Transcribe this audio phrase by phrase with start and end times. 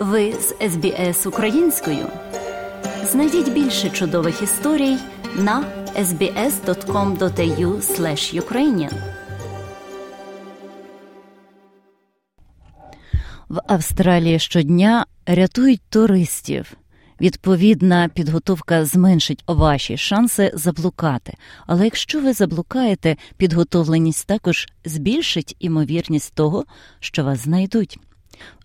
[0.00, 2.06] Ви з СБС українською.
[3.04, 4.96] Знайдіть більше чудових історій
[5.36, 5.64] на
[5.96, 7.80] sbs.com.au
[8.40, 8.92] ukrainian
[13.48, 16.72] В Австралії щодня рятують туристів.
[17.20, 21.34] Відповідна підготовка зменшить ваші шанси заблукати.
[21.66, 26.64] Але якщо ви заблукаєте, підготовленість також збільшить імовірність того,
[27.00, 27.98] що вас знайдуть.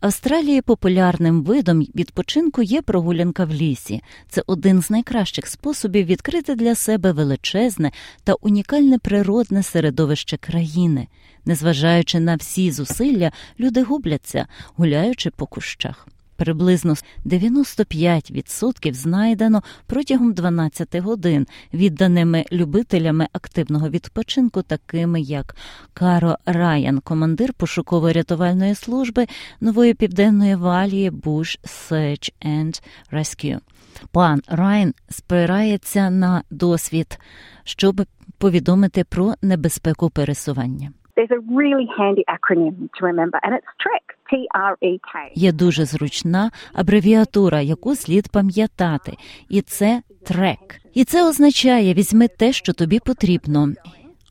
[0.00, 4.02] Австралії популярним видом відпочинку є прогулянка в лісі.
[4.28, 7.92] Це один з найкращих способів відкрити для себе величезне
[8.24, 11.08] та унікальне природне середовище країни.
[11.44, 14.46] Незважаючи на всі зусилля, люди губляться,
[14.76, 16.08] гуляючи по кущах.
[16.42, 25.56] Приблизно 95% знайдено протягом 12 годин, відданими любителями активного відпочинку, такими як
[25.94, 29.26] Каро Райан, командир пошуково-рятувальної служби
[29.60, 33.58] нової південної валії Bush Search and Rescue.
[34.12, 37.18] Пан Райан спирається на досвід,
[37.64, 38.02] щоб
[38.38, 40.92] повідомити про небезпеку пересування.
[41.16, 44.11] There's a really handy acronym to remember, and it's TREK.
[45.34, 49.16] Є дуже зручна абревіатура, яку слід пам'ятати,
[49.48, 50.80] і це трек.
[50.94, 53.72] І це означає візьми те, що тобі потрібно.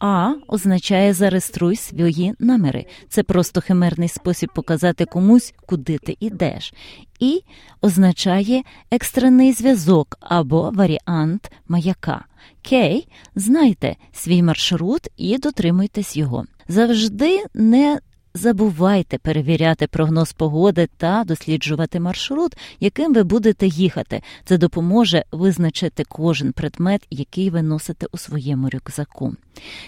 [0.00, 2.84] А означає зареєструй свої наміри.
[3.08, 6.74] Це просто химерний спосіб показати комусь, куди ти йдеш.
[7.20, 7.42] І
[7.80, 12.24] означає екстрений зв'язок або варіант маяка.
[12.62, 16.44] Кей, знайте свій маршрут і дотримуйтесь його.
[16.68, 17.98] Завжди не
[18.36, 24.20] забувайте перевіряти прогноз погоди та досліджувати маршрут, яким ви будете їхати.
[24.44, 29.32] Це допоможе визначити кожен предмет, який ви носите у своєму рюкзаку.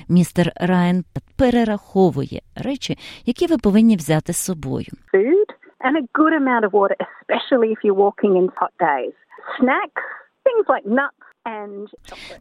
[0.09, 1.05] Містер Райан
[1.39, 4.87] перераховує речі, які ви повинні взяти з собою.
[5.15, 5.49] Food
[5.87, 9.15] and a good amount of water, especially if you're walking in hot days.
[9.59, 10.05] Snacks,
[10.47, 11.25] things like nuts.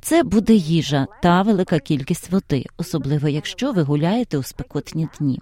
[0.01, 5.39] Це буде їжа та велика кількість води, особливо якщо ви гуляєте у спекотні дні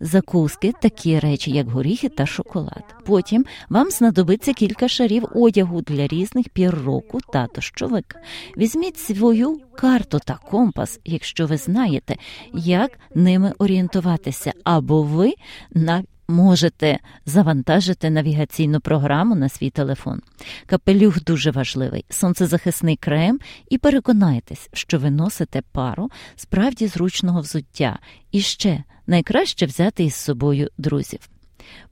[0.00, 2.84] закуски, такі речі, як горіхи та шоколад.
[3.06, 8.16] Потім вам знадобиться кілька шарів одягу для різних пір року та дощовик.
[8.56, 12.16] Візьміть свою карту та компас, якщо ви знаєте,
[12.54, 15.34] як ними орієнтуватися, або ви
[15.74, 20.20] на Можете завантажити навігаційну програму на свій телефон.
[20.66, 23.38] Капелюх дуже важливий, сонцезахисний крем,
[23.70, 27.98] і переконайтесь, що ви носите пару справді зручного взуття.
[28.32, 31.20] І ще найкраще взяти із собою друзів.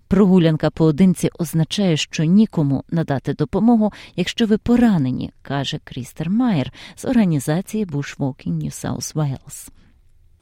[0.09, 7.87] Прогулянка поодинці означає, що нікому надати допомогу, якщо ви поранені, каже Крістер Майер з організації
[7.87, 9.82] Bushwalking New South Wales.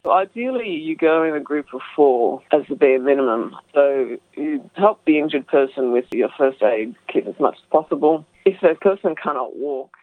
[0.07, 3.57] Ideally, you go in a group of four as the bare minimum.
[3.75, 8.25] So you help the injured person with your first aid kit as much as possible.
[8.45, 9.97] If that person cannot walk,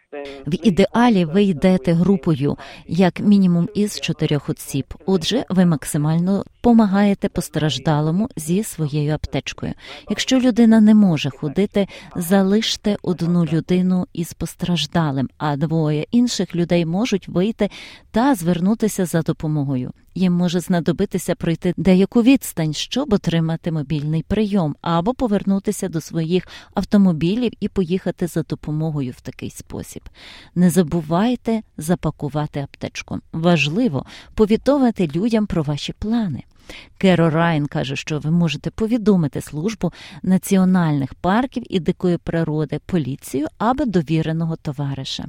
[0.48, 2.58] В ідеалі ви йдете групою
[2.88, 4.94] як мінімум із чотирьох осіб.
[5.06, 9.74] Отже, ви максимально допомагаєте постраждалому зі своєю аптечкою.
[10.10, 17.28] Якщо людина не може ходити, залиште одну людину із постраждалим, а двоє інших людей можуть
[17.28, 17.70] вийти
[18.12, 19.92] та звернутися за допомогою.
[20.18, 27.52] Їм може знадобитися пройти деяку відстань, щоб отримати мобільний прийом, або повернутися до своїх автомобілів
[27.60, 30.10] і поїхати за допомогою в такий спосіб.
[30.56, 33.20] Не забувайте запакувати аптечку.
[33.34, 36.44] Важливо повідомити людям про ваші плани.
[36.98, 43.86] Керо Райн каже, що ви можете повідомити службу національних парків і дикої природи, поліцію або
[43.86, 45.26] довіреного товариша.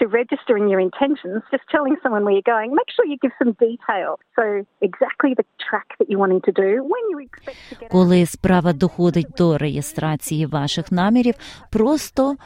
[0.00, 3.52] To registering your intentions, just telling someone where you're going, make sure you give some
[3.68, 4.08] detail.
[4.38, 4.44] So
[4.88, 8.72] exactly the track that you're wanting to do, when you expect to get Коли справа
[8.72, 11.34] доходить до реєстрації ваших намірів,
[11.72, 12.36] просто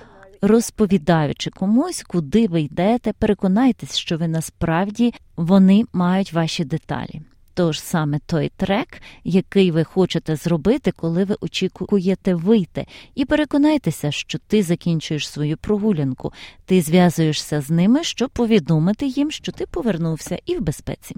[0.43, 7.21] розповідаючи комусь, куди ви йдете, переконайтесь, що ви насправді вони мають ваші деталі.
[7.61, 14.39] Тож саме той трек, який ви хочете зробити, коли ви очікуєте вийти, і переконайтеся, що
[14.39, 16.33] ти закінчуєш свою прогулянку,
[16.65, 21.17] ти зв'язуєшся з ними, щоб повідомити їм, що ти повернувся і в безпеці.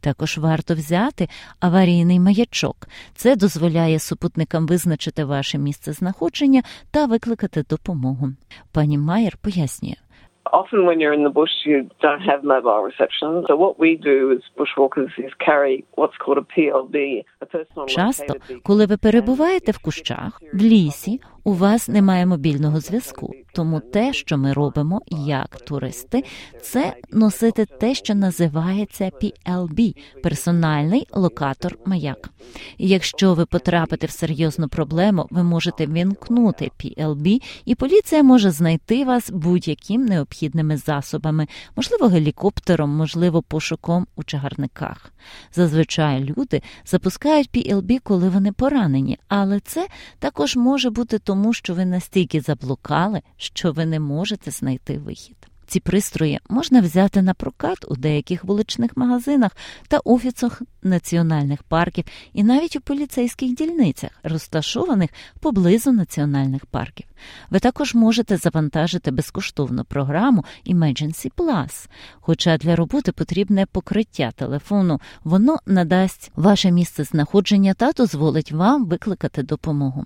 [0.00, 1.28] Також варто взяти
[1.60, 2.88] аварійний маячок.
[3.14, 8.32] Це дозволяє супутникам визначити ваше місце знаходження та викликати допомогу.
[8.72, 10.05] Пані Майер пояснює.
[10.52, 13.44] Often when you're in the bush, you don't have mobile reception.
[13.48, 18.34] So what we do as bushwalkers is carry what's called a PLB, a personal Часто,
[18.62, 23.32] коли ви перебуваєте в кущах, в лісі, у вас немає мобільного зв'язку.
[23.52, 26.24] Тому те, що ми робимо як туристи,
[26.62, 32.30] це носити те, що називається PLB– персональний локатор маяк.
[32.78, 39.30] Якщо ви потрапите в серйозну проблему, ви можете вімкнути PLB, і поліція може знайти вас
[39.30, 41.46] будь-яким необхідними засобами,
[41.76, 45.12] можливо, гелікоптером, можливо, пошуком у чагарниках.
[45.54, 49.86] Зазвичай люди запускають PLB, коли вони поранені, але це
[50.18, 55.36] також може бути тому, що ви настільки заблукали, що ви не можете знайти вихід.
[55.66, 59.56] Ці пристрої можна взяти на прокат у деяких вуличних магазинах
[59.88, 65.10] та офісах національних парків і навіть у поліцейських дільницях, розташованих
[65.40, 67.06] поблизу національних парків.
[67.50, 71.88] Ви також можете завантажити безкоштовну програму Emergency Plus,
[72.20, 79.42] хоча для роботи потрібне покриття телефону, воно надасть ваше місце знаходження та дозволить вам викликати
[79.42, 80.04] допомогу.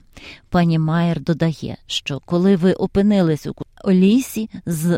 [0.48, 3.46] Пані Майер додає, що коли ви опинились
[3.84, 4.50] у лісі,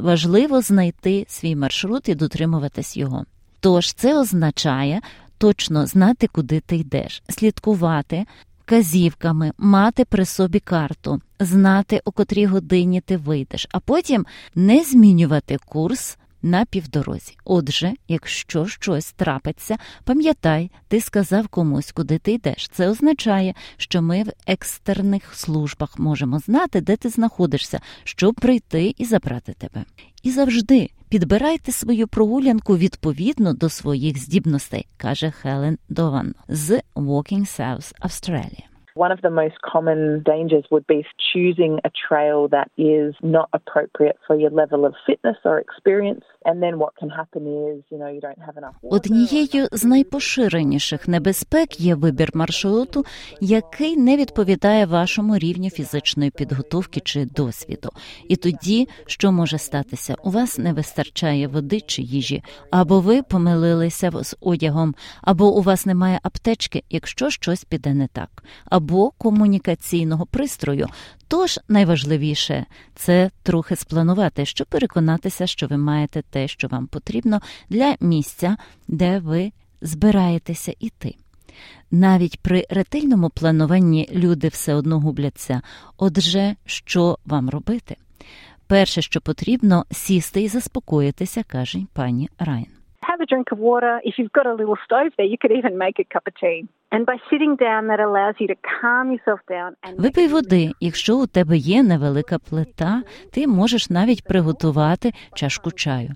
[0.02, 3.24] важливо знайти свій маршрут і дотримуватись його.
[3.60, 5.00] Тож це означає
[5.42, 8.26] точно знати, куди ти йдеш, слідкувати
[8.60, 15.58] вказівками, мати при собі карту, знати, у котрій годині ти вийдеш, а потім не змінювати
[15.66, 16.18] курс.
[16.42, 17.36] На півдорозі.
[17.44, 22.68] Отже, якщо щось трапиться, пам'ятай, ти сказав комусь, куди ти йдеш.
[22.72, 29.04] Це означає, що ми в екстерних службах можемо знати, де ти знаходишся, щоб прийти і
[29.04, 29.84] забрати тебе.
[30.22, 37.92] І завжди підбирайте свою прогулянку відповідно до своїх здібностей, каже Хелен Дован з Walking South
[38.00, 38.71] Australia.
[38.94, 41.00] One of the most common dangers would be
[41.32, 46.24] choosing a trail that is not appropriate for your level of fitness or experience.
[46.44, 48.96] And then what can happen is, you know, you don't have enough water.
[48.96, 53.04] Однією з найпоширеніших небезпек є вибір маршруту,
[53.40, 57.88] який не відповідає вашому рівню фізичної підготовки чи досвіду.
[58.28, 60.14] І тоді, що може статися?
[60.24, 65.86] У вас не вистачає води чи їжі, або ви помилилися з одягом, або у вас
[65.86, 68.81] немає аптечки, якщо щось піде не так або
[69.18, 70.86] комунікаційного пристрою.
[71.28, 77.40] Тож найважливіше це трохи спланувати, щоб переконатися, що ви маєте те, що вам потрібно
[77.70, 78.56] для місця,
[78.88, 81.14] де ви збираєтеся іти.
[81.90, 85.62] Навіть при ретельному плануванні люди все одно губляться.
[85.96, 87.96] Отже, що вам робити?
[88.66, 92.81] Перше, що потрібно, сісти і заспокоїтися, каже пані Райн.
[93.22, 94.00] A drink of water.
[94.10, 96.66] If you've got a little stove there, you could even make a cup of tea.
[99.98, 100.72] Випий води.
[100.80, 103.02] Якщо у тебе є невелика плита,
[103.32, 106.10] ти можеш навіть приготувати чашку чаю.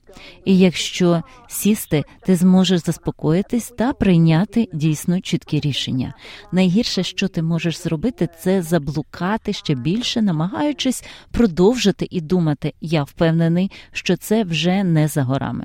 [0.44, 6.14] І якщо сісти, ти зможеш заспокоїтись та прийняти дійсно чіткі рішення.
[6.52, 12.72] Найгірше, що ти можеш зробити, це заблукати ще більше, намагаючись продовжити і думати.
[12.80, 15.64] Я впевнений, що це вже не за горами.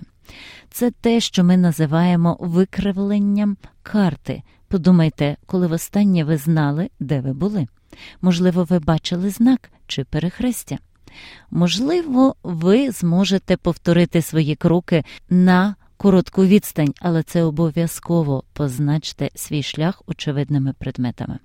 [0.69, 4.43] Це те, що ми називаємо викривленням карти.
[4.67, 7.67] Подумайте, коли востаннє ви знали, де ви були.
[8.21, 10.77] Можливо, ви бачили знак чи перехрестя.
[11.51, 20.01] Можливо, ви зможете повторити свої кроки на коротку відстань, але це обов'язково позначте свій шлях
[20.07, 21.39] очевидними предметами.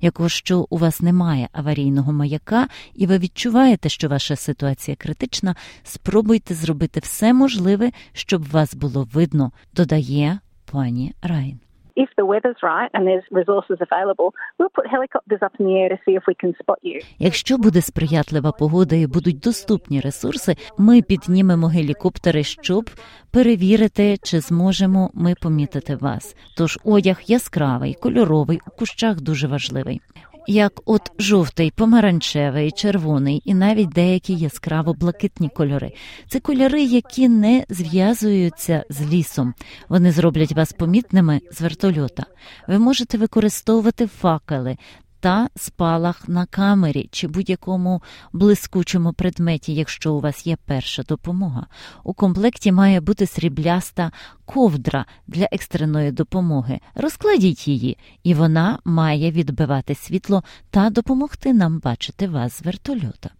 [0.00, 7.00] Якщо у вас немає аварійного маяка і ви відчуваєте, що ваша ситуація критична, спробуйте зробити
[7.00, 11.58] все можливе, щоб вас було видно, додає пані Райн.
[12.02, 14.28] If the weather's right and there's resources available,
[14.58, 16.98] we'll put helicopters up in the air to see if we can spot you.
[17.18, 22.90] Якщо буде сприятлива погода і будуть доступні ресурси, ми піднімемо гелікоптери, щоб
[23.30, 26.36] перевірити, чи зможемо ми помітити вас.
[26.56, 30.00] Тож одяг яскравий, кольоровий у кущах дуже важливий
[30.48, 35.92] як от жовтий, помаранчевий, червоний і навіть деякі яскраво блакитні кольори.
[36.28, 39.54] Це кольори, які не зв'язуються з лісом.
[39.88, 42.26] Вони зроблять вас помітними з вертольота.
[42.68, 44.76] Ви можете використовувати факели
[45.20, 51.66] та спалах на камері чи будь-якому блискучому предметі, якщо у вас є перша допомога.
[52.04, 54.12] У комплекті має бути срібляста
[54.44, 56.80] ковдра для екстреної допомоги.
[56.94, 63.30] Розкладіть її, і вона має відбивати світло та допомогти нам бачити вас з вертольота.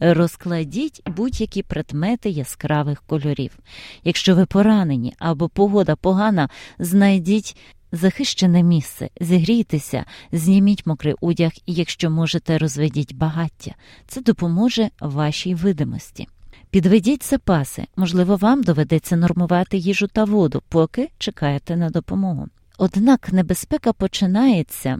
[0.00, 3.58] Розкладіть будь-які предмети яскравих кольорів.
[4.04, 7.56] Якщо ви поранені або погода погана, знайдіть
[7.92, 13.74] захищене місце, зігрійтеся, зніміть мокрий одяг і, якщо можете, розведіть багаття.
[14.06, 16.28] Це допоможе вашій видимості.
[16.70, 22.48] Підведіть запаси, можливо, вам доведеться нормувати їжу та воду, поки чекаєте на допомогу.
[22.78, 24.98] Однак небезпека починається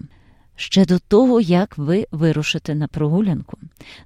[0.57, 3.59] ще до того, як ви вирушите на прогулянку.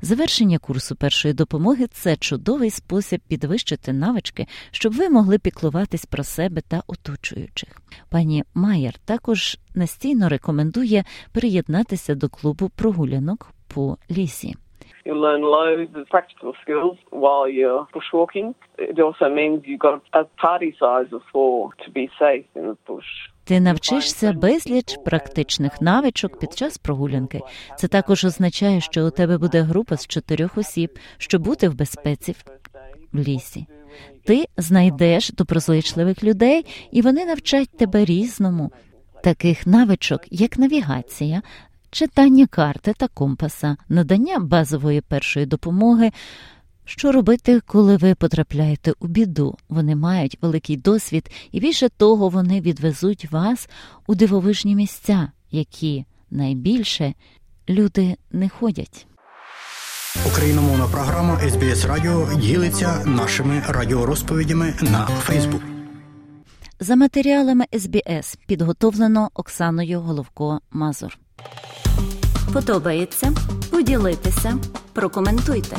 [0.02, 6.60] Завершення курсу першої допомоги це чудовий спосіб підвищити навички, щоб ви могли піклуватись про себе
[6.68, 7.68] та оточуючих.
[8.10, 14.54] Пані Майер також настійно рекомендує приєднатися до клубу прогулянок по лісі.
[15.06, 18.54] You learn loads of practical skills while you're bushwalking.
[18.78, 22.76] It also means you've got a party size of four to be safe in the
[22.86, 23.29] bush.
[23.50, 27.40] Ти навчишся безліч практичних навичок під час прогулянки.
[27.78, 32.36] Це також означає, що у тебе буде група з чотирьох осіб, щоб бути в безпеці
[33.12, 33.66] в лісі.
[34.24, 38.72] Ти знайдеш доброзичливих людей, і вони навчать тебе різному
[39.24, 41.42] таких навичок, як навігація,
[41.90, 46.10] читання карти та компаса, надання базової першої допомоги.
[46.90, 49.56] Що робити, коли ви потрапляєте у біду?
[49.68, 53.68] Вони мають великий досвід, і більше того, вони відвезуть вас
[54.06, 57.14] у дивовижні місця, які найбільше
[57.68, 59.06] люди не ходять.
[60.26, 65.62] Україномовна програма SBS Радіо ділиться нашими радіорозповідями на Фейсбук.
[66.80, 71.18] За матеріалами СБС підготовлено Оксаною Головко Мазур.
[72.52, 73.32] Подобається?
[73.70, 74.58] Поділитися,
[74.92, 75.76] прокоментуйте.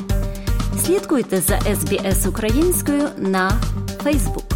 [0.86, 3.52] Слідкуйте за SBS українською на
[4.04, 4.51] Фейсбук.